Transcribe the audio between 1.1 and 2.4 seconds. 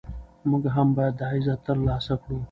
دا عزت ترلاسه کړو.